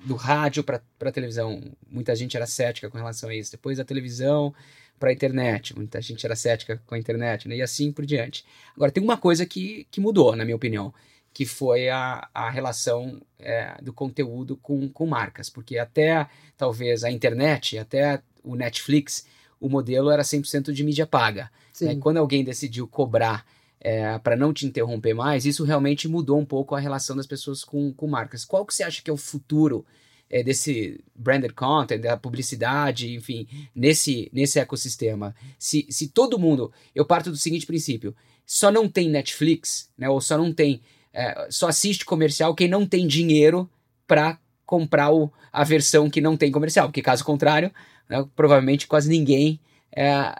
[0.00, 3.52] do rádio para a televisão, muita gente era cética com relação a isso.
[3.52, 4.54] Depois da televisão
[4.98, 8.44] para a internet, muita gente era cética com a internet, né, e assim por diante.
[8.76, 10.92] Agora, tem uma coisa que, que mudou, na minha opinião,
[11.32, 17.10] que foi a, a relação é, do conteúdo com, com marcas, porque até talvez a
[17.10, 19.26] internet, até o Netflix,
[19.60, 21.50] o modelo era 100% de mídia paga.
[21.80, 21.96] Né?
[21.96, 23.46] Quando alguém decidiu cobrar
[23.80, 27.64] é, para não te interromper mais, isso realmente mudou um pouco a relação das pessoas
[27.64, 28.44] com, com marcas.
[28.44, 29.84] Qual que você acha que é o futuro
[30.28, 35.34] é, desse branded content, da publicidade, enfim, nesse, nesse ecossistema?
[35.58, 38.14] Se, se todo mundo, eu parto do seguinte princípio,
[38.46, 40.82] só não tem Netflix, né, ou só não tem,
[41.12, 43.68] é, só assiste comercial quem não tem dinheiro
[44.06, 47.70] para comprar o, a versão que não tem comercial, porque caso contrário,
[48.08, 49.60] né, provavelmente quase ninguém
[49.94, 50.34] é,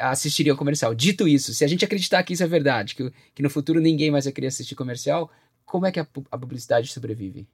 [0.00, 0.94] assistiria o comercial.
[0.94, 4.10] Dito isso, se a gente acreditar que isso é verdade, que, que no futuro ninguém
[4.10, 5.30] mais vai querer assistir comercial,
[5.64, 7.46] como é que a, a publicidade sobrevive?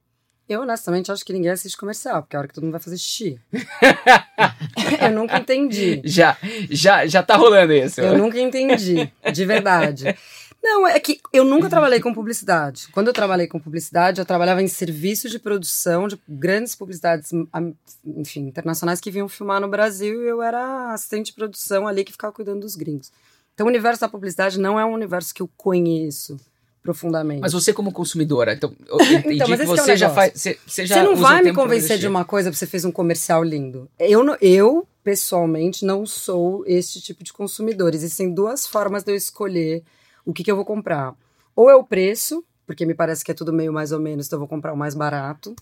[0.48, 2.80] Eu, honestamente, acho que ninguém assiste comercial, porque é a hora que todo mundo vai
[2.80, 3.38] fazer xixi.
[5.02, 6.00] eu nunca entendi.
[6.04, 6.38] Já,
[6.70, 8.00] já, já tá rolando isso.
[8.00, 10.16] Eu nunca entendi, de verdade.
[10.62, 12.88] Não, é que eu nunca trabalhei com publicidade.
[12.92, 17.74] Quando eu trabalhei com publicidade, eu trabalhava em serviço de produção de grandes publicidades, am-
[18.04, 22.12] enfim, internacionais que vinham filmar no Brasil e eu era assistente de produção ali que
[22.12, 23.10] ficava cuidando dos gringos.
[23.54, 26.36] Então, o universo da publicidade não é um universo que eu conheço
[26.82, 27.40] profundamente.
[27.40, 30.14] Mas você como consumidora, então, eu entendi Então, que é você já negócio.
[30.14, 32.84] faz, você, você já Você não vai me convencer de uma coisa porque você fez
[32.84, 33.88] um comercial lindo.
[33.98, 37.94] Eu, eu, pessoalmente, não sou este tipo de consumidor.
[37.94, 39.82] Existem duas formas de eu escolher
[40.28, 41.14] o que, que eu vou comprar.
[41.56, 44.36] Ou é o preço, porque me parece que é tudo meio mais ou menos, então
[44.36, 45.56] eu vou comprar o mais barato.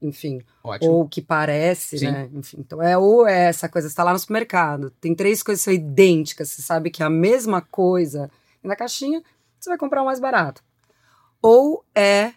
[0.00, 0.92] Enfim, Ótimo.
[0.92, 2.10] ou o que parece, Sim.
[2.12, 2.30] né?
[2.32, 5.62] Enfim, então é ou é essa coisa, você tá lá no supermercado, tem três coisas
[5.62, 8.30] que são idênticas, você sabe que é a mesma coisa
[8.62, 9.22] na caixinha,
[9.58, 10.62] você vai comprar o mais barato.
[11.42, 12.32] Ou é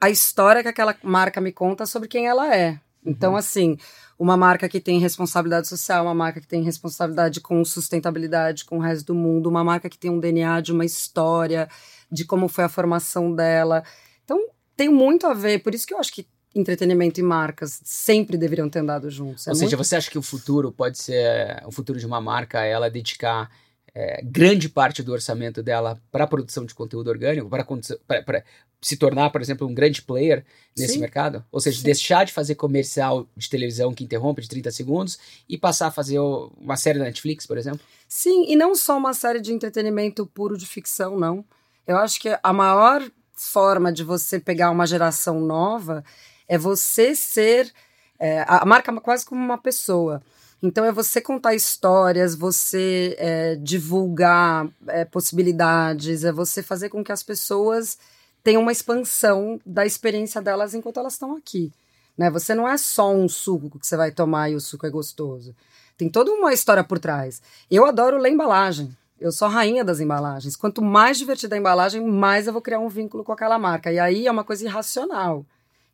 [0.00, 2.80] a história que aquela marca me conta sobre quem ela é.
[3.04, 3.76] Então, assim,
[4.20, 8.80] uma marca que tem responsabilidade social, uma marca que tem responsabilidade com sustentabilidade com o
[8.80, 11.66] resto do mundo, uma marca que tem um DNA de uma história,
[12.12, 13.82] de como foi a formação dela.
[14.22, 14.38] Então,
[14.76, 18.68] tem muito a ver, por isso que eu acho que entretenimento e marcas sempre deveriam
[18.68, 19.46] ter andado juntos.
[19.46, 22.20] É Ou seja, muito- você acha que o futuro pode ser o futuro de uma
[22.20, 23.50] marca ela dedicar
[23.94, 28.44] é, grande parte do orçamento dela para a produção de conteúdo orgânico, para
[28.80, 30.44] se tornar, por exemplo, um grande player
[30.76, 31.00] nesse Sim.
[31.00, 31.44] mercado?
[31.50, 31.84] Ou seja, Sim.
[31.84, 36.18] deixar de fazer comercial de televisão que interrompe de 30 segundos e passar a fazer
[36.18, 37.80] uma série da Netflix, por exemplo?
[38.08, 41.44] Sim, e não só uma série de entretenimento puro de ficção, não.
[41.86, 43.02] Eu acho que a maior
[43.34, 46.04] forma de você pegar uma geração nova
[46.48, 47.72] é você ser.
[48.18, 50.22] é, a marca quase como uma pessoa.
[50.62, 57.12] Então é você contar histórias, você é, divulgar é, possibilidades, é você fazer com que
[57.12, 57.98] as pessoas
[58.44, 61.72] tenham uma expansão da experiência delas enquanto elas estão aqui.
[62.16, 62.30] Né?
[62.30, 65.54] Você não é só um suco que você vai tomar e o suco é gostoso.
[65.96, 67.40] Tem toda uma história por trás.
[67.70, 68.94] Eu adoro ler embalagem.
[69.18, 70.56] Eu sou a rainha das embalagens.
[70.56, 73.92] Quanto mais divertida a embalagem, mais eu vou criar um vínculo com aquela marca.
[73.92, 75.44] E aí é uma coisa irracional.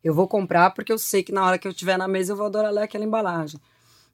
[0.03, 2.37] Eu vou comprar porque eu sei que na hora que eu estiver na mesa eu
[2.37, 3.59] vou adorar ler aquela embalagem.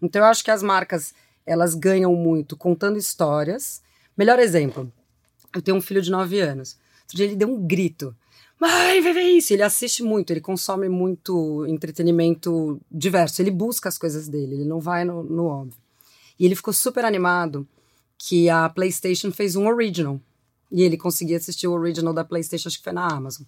[0.04, 1.14] Então eu acho que as marcas,
[1.46, 3.82] elas ganham muito contando histórias.
[4.18, 4.92] Melhor exemplo,
[5.56, 6.78] eu tenho um filho de 9 anos.
[7.04, 8.16] Outro dia ele deu um grito.
[8.60, 9.54] Mãe, vai ver isso.
[9.54, 13.42] Ele assiste muito, ele consome muito entretenimento diverso.
[13.42, 15.82] Ele busca as coisas dele, ele não vai no, no óbvio.
[16.38, 17.68] E ele ficou super animado
[18.18, 20.20] que a PlayStation fez um original.
[20.72, 23.46] E ele conseguia assistir o original da PlayStation, acho que foi na Amazon.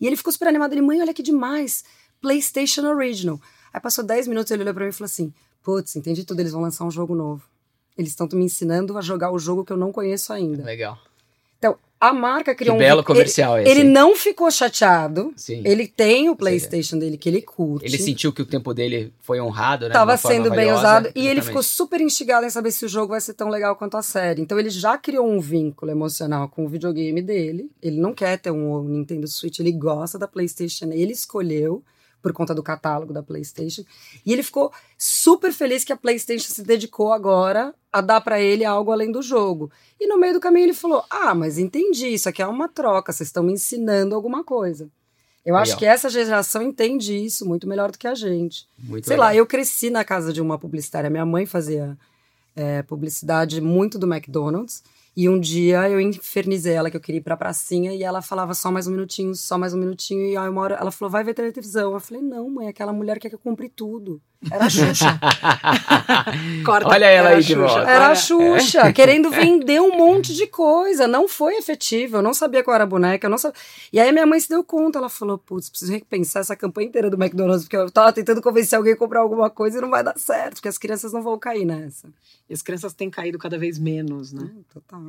[0.00, 0.72] E ele ficou super animado.
[0.72, 1.84] Ele, mãe, olha que demais.
[2.20, 3.40] PlayStation Original.
[3.72, 6.52] Aí passou 10 minutos, ele olhou pra mim e falou assim: Putz, entendi tudo, eles
[6.52, 7.42] vão lançar um jogo novo.
[7.96, 10.64] Eles estão me ensinando a jogar o jogo que eu não conheço ainda.
[10.64, 10.98] Legal.
[11.58, 12.78] Então, a marca Que criou um.
[12.80, 13.80] belo comercial ele, esse.
[13.80, 15.32] ele não ficou chateado.
[15.36, 15.62] Sim.
[15.64, 17.86] Ele tem o PlayStation dele que ele curte.
[17.86, 19.92] Ele sentiu que o tempo dele foi honrado, né?
[19.92, 20.78] Tava sendo bem valiosa.
[20.80, 21.46] usado e ele Exatamente.
[21.46, 24.42] ficou super instigado em saber se o jogo vai ser tão legal quanto a série.
[24.42, 27.70] Então ele já criou um vínculo emocional com o videogame dele.
[27.80, 31.84] Ele não quer ter um Nintendo Switch, ele gosta da PlayStation, ele escolheu
[32.22, 33.82] por conta do catálogo da PlayStation.
[34.24, 38.64] E ele ficou super feliz que a PlayStation se dedicou agora a dar pra ele
[38.64, 39.70] algo além do jogo.
[40.00, 43.12] E no meio do caminho ele falou: "Ah, mas entendi, isso aqui é uma troca,
[43.12, 44.88] vocês estão me ensinando alguma coisa".
[45.44, 45.78] Eu acho Legal.
[45.80, 48.64] que essa geração entende isso muito melhor do que a gente.
[48.78, 49.30] Muito Sei legal.
[49.30, 51.10] lá, eu cresci na casa de uma publicitária.
[51.10, 51.98] Minha mãe fazia
[52.54, 54.84] é, publicidade muito do McDonald's.
[55.14, 58.54] E um dia eu infernizei ela que eu queria ir pra pracinha e ela falava
[58.54, 60.26] só mais um minutinho, só mais um minutinho.
[60.26, 61.92] E aí uma hora ela falou, vai ver televisão.
[61.92, 64.22] Eu falei, não, mãe, aquela mulher quer que eu compre tudo.
[64.50, 65.20] Era a Xuxa.
[66.64, 66.88] Corta.
[66.88, 67.80] Olha ela Era aí de volta.
[67.80, 68.14] Era a.
[68.14, 71.06] Xuxa, querendo vender um monte de coisa.
[71.06, 72.16] Não foi efetivo.
[72.16, 73.26] Eu não sabia qual era a boneca.
[73.26, 73.58] Eu não sabia.
[73.92, 74.98] E aí minha mãe se deu conta.
[74.98, 78.76] Ela falou: putz, preciso repensar essa campanha inteira do McDonald's, porque eu tava tentando convencer
[78.76, 81.38] alguém a comprar alguma coisa e não vai dar certo, porque as crianças não vão
[81.38, 82.08] cair nessa.
[82.48, 84.42] E as crianças têm caído cada vez menos, né?
[84.42, 85.02] Hum, Total.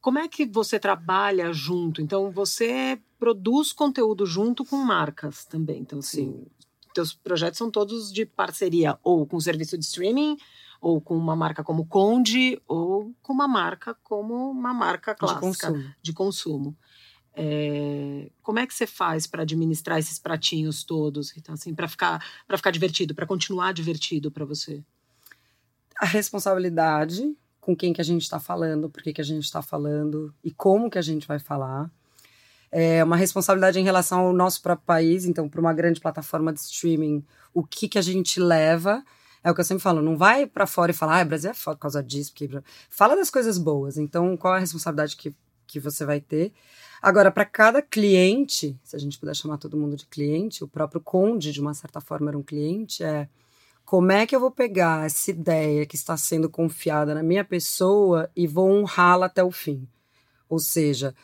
[0.00, 2.02] Como é que você trabalha junto?
[2.02, 5.78] Então, você produz conteúdo junto com marcas também.
[5.78, 6.44] Então, assim,
[6.92, 10.36] teus projetos são todos de parceria, ou com serviço de streaming,
[10.80, 15.68] ou com uma marca como Conde, ou com uma marca como uma marca De clássica
[15.68, 15.94] consumo.
[16.02, 16.76] de consumo.
[17.34, 22.22] É, como é que você faz para administrar esses pratinhos todos, Então, assim, para ficar
[22.46, 24.84] para ficar divertido, para continuar divertido para você?
[25.98, 29.62] A responsabilidade com quem que a gente está falando, por que, que a gente está
[29.62, 31.88] falando e como que a gente vai falar.
[32.72, 36.60] É uma responsabilidade em relação ao nosso próprio país, então, para uma grande plataforma de
[36.60, 39.04] streaming, o que, que a gente leva.
[39.44, 41.54] É o que eu sempre falo, não vai para fora e falar, ah, Brasil é
[41.54, 42.32] foda por causa disso.
[42.32, 42.48] Porque...
[42.88, 43.98] Fala das coisas boas.
[43.98, 45.34] Então, qual é a responsabilidade que,
[45.66, 46.52] que você vai ter?
[47.02, 51.00] Agora, para cada cliente, se a gente puder chamar todo mundo de cliente, o próprio
[51.00, 53.28] Conde, de uma certa forma, era um cliente, é
[53.84, 58.30] como é que eu vou pegar essa ideia que está sendo confiada na minha pessoa
[58.34, 59.86] e vou honrá-la até o fim?
[60.48, 61.14] Ou seja,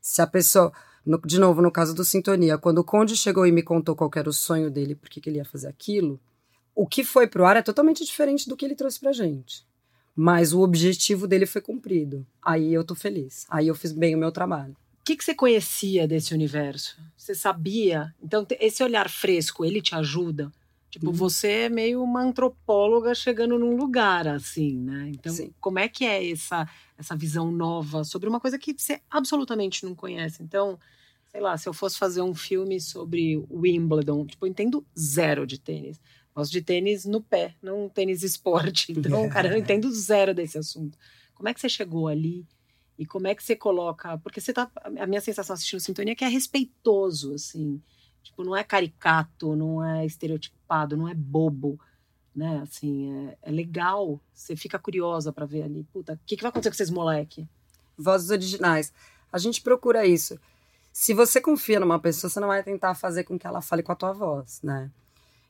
[0.00, 0.72] se a pessoa.
[1.04, 4.10] No- de novo, no caso do Sintonia, quando o Conde chegou e me contou qual
[4.16, 6.20] era o sonho dele, por que ele ia fazer aquilo,
[6.74, 9.64] o que foi pro ar é totalmente diferente do que ele trouxe pra gente.
[10.14, 12.26] Mas o objetivo dele foi cumprido.
[12.44, 13.46] Aí eu tô feliz.
[13.50, 14.72] Aí eu fiz bem o meu trabalho.
[15.00, 16.96] O que, que você conhecia desse universo?
[17.16, 18.14] Você sabia?
[18.22, 20.52] Então, esse olhar fresco, ele te ajuda?
[20.92, 21.12] Tipo, uhum.
[21.14, 25.08] você é meio uma antropóloga chegando num lugar, assim, né?
[25.08, 25.50] Então, Sim.
[25.58, 29.94] como é que é essa, essa visão nova sobre uma coisa que você absolutamente não
[29.94, 30.42] conhece?
[30.42, 30.78] Então,
[31.28, 35.58] sei lá, se eu fosse fazer um filme sobre Wimbledon, tipo, eu entendo zero de
[35.58, 35.98] tênis.
[36.34, 38.92] Gosto de tênis no pé, não tênis esporte.
[38.92, 40.98] Então, cara, eu entendo zero desse assunto.
[41.32, 42.46] Como é que você chegou ali?
[42.98, 44.18] E como é que você coloca.
[44.18, 44.70] Porque você tá.
[44.98, 47.80] A minha sensação assistindo Sintonia é que é respeitoso, assim.
[48.22, 50.61] Tipo, não é caricato, não é estereotipado,
[50.96, 51.78] não é bobo,
[52.34, 52.60] né?
[52.62, 54.20] Assim, é, é legal.
[54.32, 55.86] Você fica curiosa para ver ali.
[55.92, 57.46] Puta, o que, que vai acontecer com esses moleque?
[57.96, 58.92] Vozes originais.
[59.32, 60.38] A gente procura isso.
[60.92, 63.92] Se você confia numa pessoa, você não vai tentar fazer com que ela fale com
[63.92, 64.90] a tua voz, né?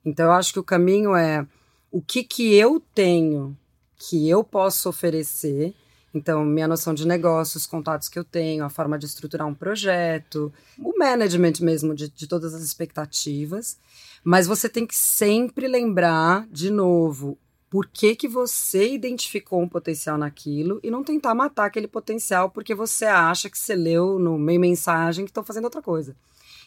[0.04, 1.46] Então eu acho que o caminho é
[1.90, 3.56] o que que eu tenho
[3.96, 5.74] que eu posso oferecer
[6.14, 9.54] então, minha noção de negócios, os contatos que eu tenho, a forma de estruturar um
[9.54, 13.78] projeto, o management mesmo de, de todas as expectativas.
[14.22, 17.38] Mas você tem que sempre lembrar, de novo,
[17.70, 22.74] por que, que você identificou um potencial naquilo e não tentar matar aquele potencial porque
[22.74, 26.14] você acha que você leu no meio mensagem que estão fazendo outra coisa.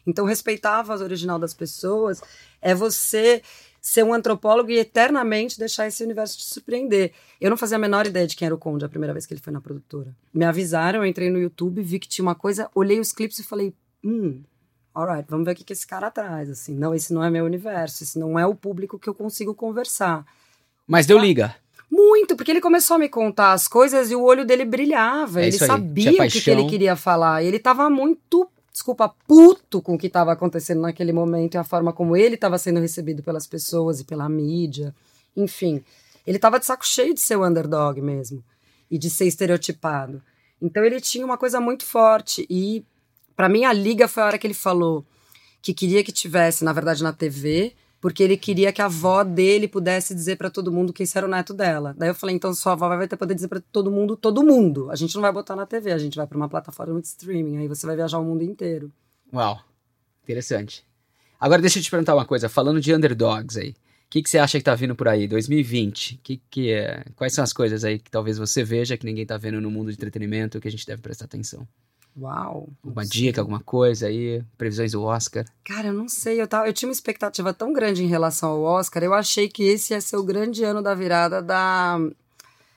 [0.08, 2.22] Então, respeitar a voz original das pessoas
[2.62, 3.44] é você
[3.86, 7.12] ser um antropólogo e eternamente deixar esse universo te surpreender.
[7.40, 9.34] Eu não fazia a menor ideia de quem era o Conde a primeira vez que
[9.36, 10.12] ele foi na produtora.
[10.34, 13.44] Me avisaram, eu entrei no YouTube, vi que tinha uma coisa, olhei os clipes e
[13.44, 14.42] falei, hum,
[14.92, 16.50] alright, vamos ver o que, que esse cara traz.
[16.50, 19.54] Assim, não, esse não é meu universo, esse não é o público que eu consigo
[19.54, 20.26] conversar.
[20.88, 21.56] Mas deu liga.
[21.88, 25.44] Muito, porque ele começou a me contar as coisas e o olho dele brilhava.
[25.44, 27.44] É ele sabia o que, que, ele queria falar.
[27.44, 31.94] Ele estava muito desculpa, puto com o que estava acontecendo naquele momento e a forma
[31.94, 34.94] como ele estava sendo recebido pelas pessoas e pela mídia.
[35.34, 35.82] Enfim,
[36.28, 38.44] ele estava de saco cheio de ser o underdog mesmo
[38.92, 40.22] e de ser estereotipado.
[40.62, 42.86] Então ele tinha uma coisa muito forte e
[43.34, 45.06] para mim a liga foi a hora que ele falou
[45.62, 47.74] que queria que tivesse, na verdade, na TV
[48.06, 51.26] porque ele queria que a avó dele pudesse dizer para todo mundo que esse era
[51.26, 51.96] o neto dela.
[51.98, 54.92] Daí eu falei, então sua avó vai ter poder dizer para todo mundo, todo mundo.
[54.92, 57.58] A gente não vai botar na TV, a gente vai para uma plataforma de streaming,
[57.58, 58.92] aí você vai viajar o mundo inteiro.
[59.34, 59.60] Uau,
[60.24, 60.86] interessante.
[61.40, 63.72] Agora deixa eu te perguntar uma coisa, falando de underdogs aí.
[63.72, 63.76] O
[64.12, 66.20] que, que você acha que tá vindo por aí, 2020?
[66.22, 69.36] Que, que é, quais são as coisas aí que talvez você veja que ninguém tá
[69.36, 71.68] vendo no mundo de entretenimento que a gente deve prestar atenção?
[72.18, 72.70] Uau!
[72.84, 74.42] Alguma dica, alguma coisa aí?
[74.58, 75.46] Previsões do Oscar?
[75.66, 76.42] Cara, eu não sei.
[76.42, 79.04] Eu, tava, eu tinha uma expectativa tão grande em relação ao Oscar.
[79.04, 82.00] Eu achei que esse ia ser o grande ano da virada da,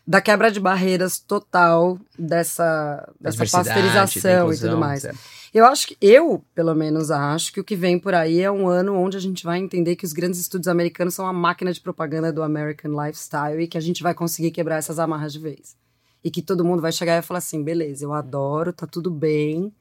[0.05, 5.03] da quebra de barreiras total dessa, dessa pasteurização e tudo mais.
[5.03, 5.18] Certo.
[5.55, 8.68] Eu acho que, eu, pelo menos, acho que o que vem por aí é um
[8.68, 11.81] ano onde a gente vai entender que os grandes estúdios americanos são a máquina de
[11.81, 15.77] propaganda do American Lifestyle e que a gente vai conseguir quebrar essas amarras de vez
[16.22, 19.72] e que todo mundo vai chegar e falar assim: beleza, eu adoro, tá tudo bem,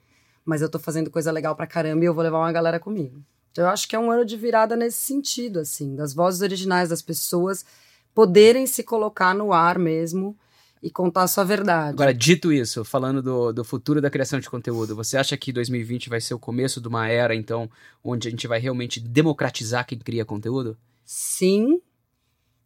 [0.45, 3.21] mas eu tô fazendo coisa legal pra caramba e eu vou levar uma galera comigo.
[3.51, 6.89] Então eu acho que é um ano de virada nesse sentido, assim, das vozes originais
[6.89, 7.65] das pessoas
[8.13, 10.37] poderem se colocar no ar mesmo
[10.81, 11.93] e contar a sua verdade.
[11.93, 16.09] Agora, dito isso, falando do, do futuro da criação de conteúdo, você acha que 2020
[16.09, 17.69] vai ser o começo de uma era, então,
[18.03, 20.77] onde a gente vai realmente democratizar quem cria conteúdo?
[21.03, 21.81] Sim,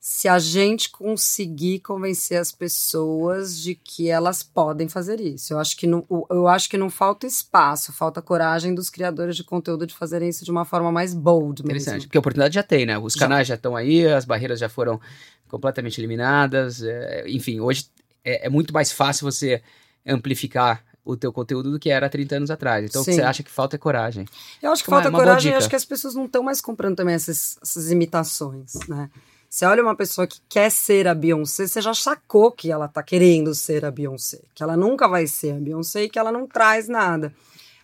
[0.03, 5.53] se a gente conseguir convencer as pessoas de que elas podem fazer isso.
[5.53, 9.43] Eu acho que não, eu acho que não falta espaço, falta coragem dos criadores de
[9.43, 11.77] conteúdo de fazerem isso de uma forma mais bold mesmo.
[11.77, 12.97] Interessante, porque a oportunidade já tem, né?
[12.97, 14.99] Os canais já estão aí, as barreiras já foram
[15.47, 16.81] completamente eliminadas.
[16.81, 17.85] É, enfim, hoje
[18.25, 19.61] é, é, muito mais fácil você
[20.03, 22.85] amplificar o teu conteúdo do que era há 30 anos atrás.
[22.85, 23.11] Então, Sim.
[23.11, 24.25] o que você acha que falta é coragem.
[24.63, 27.13] Eu acho que falta coragem e acho que as pessoas não estão mais comprando também
[27.13, 29.07] essas, essas imitações, né?
[29.51, 33.03] Você olha uma pessoa que quer ser a Beyoncé, você já sacou que ela tá
[33.03, 36.47] querendo ser a Beyoncé, que ela nunca vai ser a Beyoncé e que ela não
[36.47, 37.33] traz nada.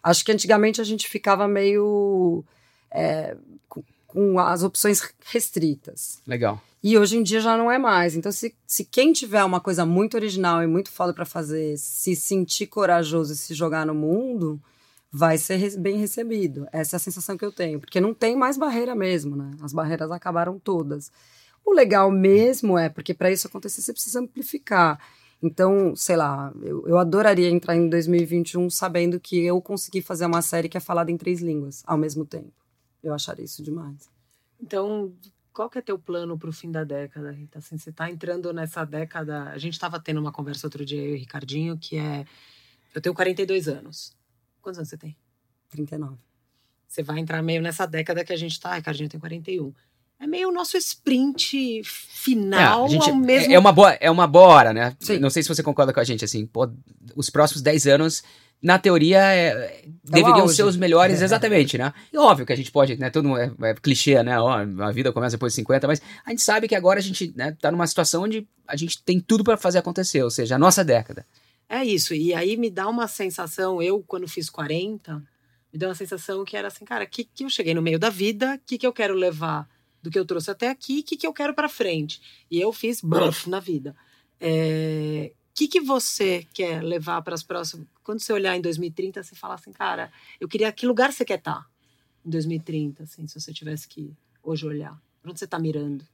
[0.01, 2.41] Acho que antigamente a gente ficava meio
[2.89, 3.35] é,
[3.67, 6.21] com, com, as opções restritas.
[6.25, 6.61] Legal.
[6.81, 8.15] E hoje em dia já não é mais.
[8.15, 12.15] Então, se, se quem tiver uma coisa muito original e muito foda para fazer, se
[12.15, 14.57] sentir corajoso e se jogar no mundo,
[15.11, 16.65] vai ser bem recebido.
[16.71, 17.81] Essa é a sensação que eu tenho.
[17.81, 19.51] Porque não tem mais barreira mesmo, né?
[19.61, 21.11] As barreiras acabaram todas.
[21.67, 24.97] O legal mesmo é, porque para isso acontecer você precisa amplificar.
[25.43, 30.41] Então, sei lá, eu, eu adoraria entrar em 2021 sabendo que eu consegui fazer uma
[30.41, 32.53] série que é falada em três línguas ao mesmo tempo.
[33.03, 34.09] Eu acharia isso demais.
[34.61, 35.13] Então,
[35.51, 37.59] qual que é teu plano para o fim da década, Rita?
[37.59, 39.49] Assim, você está entrando nessa década.
[39.49, 42.25] A gente estava tendo uma conversa outro dia, eu e o Ricardinho, que é.
[42.95, 44.15] Eu tenho 42 anos.
[44.61, 45.17] Quantos anos você tem?
[45.69, 46.17] 39.
[46.87, 49.73] Você vai entrar meio nessa década que a gente está, Ricardinho tem 41.
[50.19, 54.09] É meio o nosso sprint final É, gente- ao mesmo é, é uma boa, é
[54.11, 54.95] uma boa hora, né?
[54.99, 55.19] Sim.
[55.19, 56.69] Não sei se você concorda com a gente, assim, pô,
[57.15, 58.23] os próximos 10 anos,
[58.61, 60.55] na teoria, é- deveriam auge.
[60.55, 61.93] ser os melhores, exatamente, né?
[62.11, 63.09] E óbvio que a gente pode, né?
[63.11, 64.39] Todo mundo é, é clichê, né?
[64.39, 67.31] Ó, a vida começa depois de 50, mas a gente sabe que agora a gente
[67.35, 70.59] né, tá numa situação onde a gente tem tudo para fazer acontecer, ou seja, a
[70.59, 71.25] nossa década.
[71.69, 75.17] É isso, e aí me dá uma sensação, eu quando fiz 40,
[75.71, 78.09] me deu uma sensação que era assim, cara, que, que eu cheguei no meio da
[78.09, 79.67] vida, o que, que eu quero levar
[80.01, 82.21] do que eu trouxe até aqui, o que, que eu quero pra frente.
[82.49, 83.95] E eu fiz bluff na vida.
[84.39, 87.87] É, O que, que você quer levar para as próximas.
[88.03, 90.71] Quando você olhar em 2030, você fala assim, cara, eu queria.
[90.71, 91.65] Que lugar você quer estar
[92.25, 95.01] em 2030, assim, se você tivesse que hoje olhar?
[95.25, 96.05] Onde você tá mirando?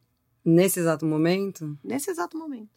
[0.45, 2.69] Nesse exato momento, Nesse exato momento.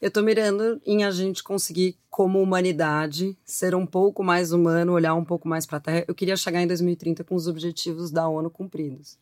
[0.00, 5.14] eu tô mirando em a gente conseguir, como humanidade, ser um pouco mais humano, olhar
[5.14, 6.04] um pouco mais pra Terra.
[6.06, 9.18] Eu queria chegar em 2030 com os objetivos da ONU cumpridos.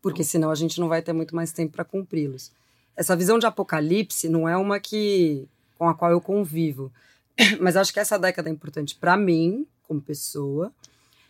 [0.00, 2.50] Porque senão a gente não vai ter muito mais tempo para cumpri-los.
[2.96, 5.46] Essa visão de apocalipse não é uma que
[5.78, 6.92] com a qual eu convivo.
[7.60, 10.72] Mas acho que essa década é importante para mim, como pessoa.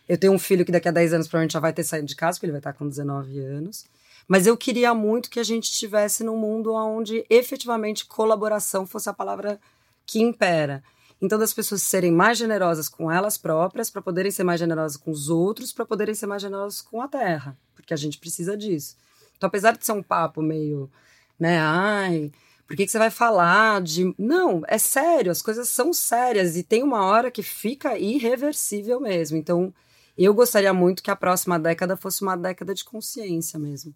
[0.07, 2.15] Eu tenho um filho que daqui a 10 anos provavelmente já vai ter saído de
[2.15, 3.85] casa, porque ele vai estar com 19 anos.
[4.27, 9.13] Mas eu queria muito que a gente estivesse num mundo onde efetivamente colaboração fosse a
[9.13, 9.59] palavra
[10.05, 10.83] que impera.
[11.21, 15.11] Então, das pessoas serem mais generosas com elas próprias, para poderem ser mais generosas com
[15.11, 18.95] os outros, para poderem ser mais generosas com a terra, porque a gente precisa disso.
[19.35, 20.89] Então, apesar de ser um papo meio,
[21.37, 22.31] né, ai,
[22.65, 24.13] por que, que você vai falar de.
[24.17, 29.37] Não, é sério, as coisas são sérias e tem uma hora que fica irreversível mesmo.
[29.37, 29.73] Então,
[30.17, 33.95] eu gostaria muito que a próxima década fosse uma década de consciência mesmo,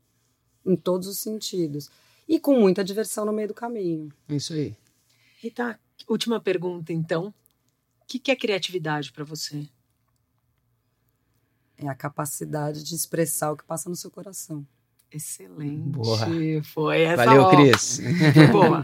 [0.66, 1.90] em todos os sentidos.
[2.28, 4.10] E com muita diversão no meio do caminho.
[4.28, 4.76] É isso aí.
[5.40, 7.34] Rita, última pergunta, então.
[8.02, 9.68] O que, que é criatividade para você?
[11.78, 14.66] É a capacidade de expressar o que passa no seu coração.
[15.12, 15.90] Excelente.
[15.90, 16.28] Boa.
[16.64, 17.26] Foi essa.
[17.26, 18.00] Valeu, ó, Cris.
[18.34, 18.84] Foi boa.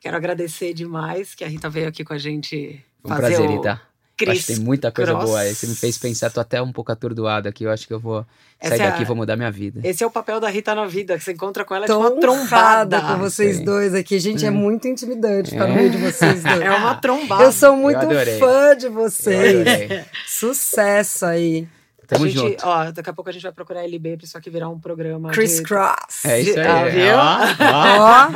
[0.00, 3.50] Quero agradecer demais que a Rita veio aqui com a gente Foi um fazer prazer,
[3.50, 3.93] o Rita.
[4.20, 5.24] Eu Cris acho que tem muita coisa Cross.
[5.24, 5.54] boa aí.
[5.54, 7.64] Você me fez pensar, tô até um pouco atordoado aqui.
[7.64, 8.24] Eu acho que eu vou
[8.60, 9.80] Essa sair é daqui e a- vou mudar minha vida.
[9.82, 11.98] Esse é o papel da Rita na vida, que você encontra com ela Tô de
[11.98, 13.00] uma trombada.
[13.00, 13.64] com vocês Sei.
[13.64, 14.18] dois aqui.
[14.20, 15.76] Gente, é muito intimidante ficar no É.
[15.76, 16.60] meio de vocês dois.
[16.60, 17.42] É uma trombada.
[17.42, 18.38] Eu sou muito adorei.
[18.38, 20.06] fã de Eu vocês.
[20.26, 21.66] Sucesso aí.
[22.14, 22.66] Tamo a gente, junto.
[22.66, 24.78] Ó, daqui a pouco a gente vai procurar a LB pra isso aqui virar um
[24.78, 25.30] programa.
[25.30, 25.62] Chris de...
[25.62, 26.24] Cross.
[26.24, 26.66] É isso aí.
[26.66, 27.16] Ah, viu?
[27.16, 28.30] Ó,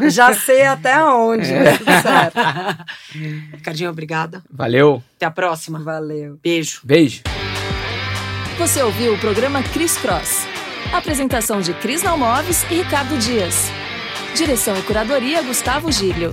[0.00, 0.04] ó.
[0.04, 2.36] Ó, já sei até onde, mas tudo certo.
[3.56, 4.42] Ricardinho, obrigada.
[4.50, 5.02] Valeu.
[5.16, 5.78] Até a próxima.
[5.78, 6.38] Valeu.
[6.42, 6.80] Beijo.
[6.82, 7.22] Beijo.
[8.58, 10.46] Você ouviu o programa Cris Cross.
[10.92, 13.70] Apresentação de Cris Nalmoves e Ricardo Dias.
[14.34, 16.30] Direção e curadoria Gustavo Giglio.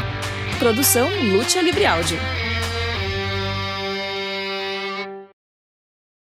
[0.57, 2.17] Produção Lúcia Libre Áudio.